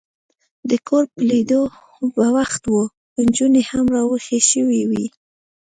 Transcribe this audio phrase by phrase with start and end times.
[0.69, 1.61] د کور په لیدو
[2.15, 2.73] بوخت و،
[3.25, 5.05] نجونې هم را وېښې شوې وې.